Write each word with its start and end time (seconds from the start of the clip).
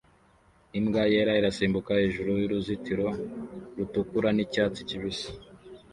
imbwa 0.79 1.03
yera 1.13 1.33
irasimbuka 1.39 1.91
hejuru 2.01 2.31
y'uruzitiro 2.41 3.07
rutukura 3.77 4.29
n'icyatsi 4.33 4.81
kibisi 4.89 5.29